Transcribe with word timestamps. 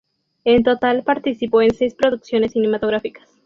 En 0.45 0.63
total 0.63 1.03
participó 1.03 1.61
en 1.61 1.75
seis 1.75 1.93
producciones 1.93 2.53
cinematográficas. 2.53 3.29